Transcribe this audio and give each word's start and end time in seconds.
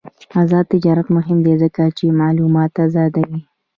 آزاد 0.41 0.65
تجارت 0.73 1.07
مهم 1.15 1.37
دی 1.45 1.53
ځکه 1.63 1.83
چې 1.97 2.17
معلومات 2.21 2.71
آزادوي. 2.85 3.39